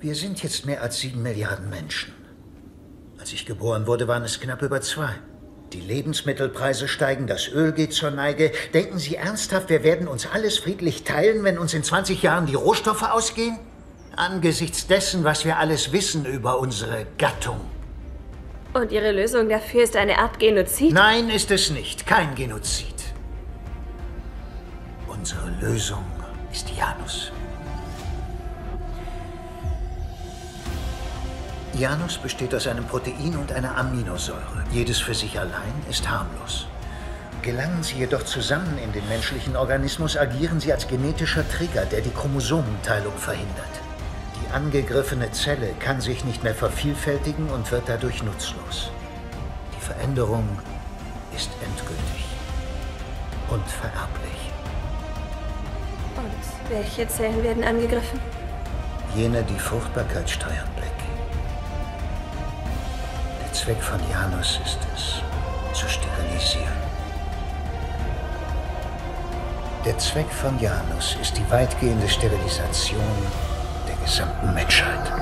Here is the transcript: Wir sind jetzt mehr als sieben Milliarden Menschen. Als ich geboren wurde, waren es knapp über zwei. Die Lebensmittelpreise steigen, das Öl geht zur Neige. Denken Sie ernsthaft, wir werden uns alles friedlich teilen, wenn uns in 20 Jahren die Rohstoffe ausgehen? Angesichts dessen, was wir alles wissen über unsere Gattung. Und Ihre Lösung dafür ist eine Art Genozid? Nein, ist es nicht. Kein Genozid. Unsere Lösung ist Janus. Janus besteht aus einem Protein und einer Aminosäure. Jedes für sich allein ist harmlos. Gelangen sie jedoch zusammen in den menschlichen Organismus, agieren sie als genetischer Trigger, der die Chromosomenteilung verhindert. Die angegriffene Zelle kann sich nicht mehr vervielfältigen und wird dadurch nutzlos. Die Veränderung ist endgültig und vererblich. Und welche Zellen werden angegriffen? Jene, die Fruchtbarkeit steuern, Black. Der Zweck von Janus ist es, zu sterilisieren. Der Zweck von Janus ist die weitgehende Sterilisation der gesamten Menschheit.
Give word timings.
Wir 0.00 0.14
sind 0.14 0.44
jetzt 0.44 0.64
mehr 0.64 0.80
als 0.80 1.00
sieben 1.00 1.22
Milliarden 1.24 1.70
Menschen. 1.70 2.14
Als 3.18 3.32
ich 3.32 3.46
geboren 3.46 3.88
wurde, 3.88 4.06
waren 4.06 4.22
es 4.22 4.38
knapp 4.38 4.62
über 4.62 4.80
zwei. 4.80 5.10
Die 5.72 5.80
Lebensmittelpreise 5.80 6.86
steigen, 6.86 7.26
das 7.26 7.48
Öl 7.48 7.72
geht 7.72 7.92
zur 7.92 8.12
Neige. 8.12 8.52
Denken 8.72 9.00
Sie 9.00 9.16
ernsthaft, 9.16 9.70
wir 9.70 9.82
werden 9.82 10.06
uns 10.06 10.28
alles 10.32 10.58
friedlich 10.58 11.02
teilen, 11.02 11.42
wenn 11.42 11.58
uns 11.58 11.74
in 11.74 11.82
20 11.82 12.22
Jahren 12.22 12.46
die 12.46 12.54
Rohstoffe 12.54 13.02
ausgehen? 13.02 13.58
Angesichts 14.14 14.86
dessen, 14.86 15.24
was 15.24 15.44
wir 15.44 15.58
alles 15.58 15.90
wissen 15.92 16.24
über 16.24 16.60
unsere 16.60 17.06
Gattung. 17.18 17.60
Und 18.74 18.92
Ihre 18.92 19.10
Lösung 19.10 19.48
dafür 19.48 19.82
ist 19.82 19.96
eine 19.96 20.18
Art 20.18 20.38
Genozid? 20.38 20.92
Nein, 20.92 21.28
ist 21.28 21.50
es 21.50 21.70
nicht. 21.70 22.06
Kein 22.06 22.36
Genozid. 22.36 22.94
Unsere 25.08 25.50
Lösung 25.60 26.04
ist 26.52 26.70
Janus. 26.70 27.32
Janus 31.74 32.18
besteht 32.18 32.54
aus 32.54 32.66
einem 32.66 32.84
Protein 32.86 33.36
und 33.36 33.52
einer 33.52 33.76
Aminosäure. 33.76 34.64
Jedes 34.72 34.98
für 34.98 35.14
sich 35.14 35.38
allein 35.38 35.74
ist 35.88 36.08
harmlos. 36.08 36.66
Gelangen 37.42 37.82
sie 37.82 37.96
jedoch 37.96 38.24
zusammen 38.24 38.78
in 38.82 38.92
den 38.92 39.06
menschlichen 39.08 39.54
Organismus, 39.54 40.16
agieren 40.16 40.60
sie 40.60 40.72
als 40.72 40.88
genetischer 40.88 41.48
Trigger, 41.48 41.84
der 41.84 42.00
die 42.00 42.10
Chromosomenteilung 42.10 43.16
verhindert. 43.16 43.66
Die 44.42 44.52
angegriffene 44.52 45.30
Zelle 45.32 45.74
kann 45.78 46.00
sich 46.00 46.24
nicht 46.24 46.42
mehr 46.42 46.54
vervielfältigen 46.54 47.48
und 47.50 47.70
wird 47.70 47.84
dadurch 47.86 48.22
nutzlos. 48.22 48.90
Die 49.76 49.84
Veränderung 49.84 50.48
ist 51.36 51.50
endgültig 51.64 52.24
und 53.50 53.66
vererblich. 53.68 54.52
Und 56.16 56.70
welche 56.70 57.06
Zellen 57.06 57.42
werden 57.44 57.62
angegriffen? 57.62 58.20
Jene, 59.14 59.42
die 59.44 59.58
Fruchtbarkeit 59.58 60.28
steuern, 60.28 60.68
Black. 60.76 60.97
Der 63.58 63.64
Zweck 63.64 63.82
von 63.82 64.00
Janus 64.08 64.60
ist 64.64 64.78
es, 64.94 65.22
zu 65.76 65.88
sterilisieren. 65.88 66.72
Der 69.84 69.98
Zweck 69.98 70.30
von 70.30 70.56
Janus 70.60 71.16
ist 71.20 71.36
die 71.36 71.50
weitgehende 71.50 72.08
Sterilisation 72.08 73.02
der 73.88 73.96
gesamten 73.96 74.54
Menschheit. 74.54 75.17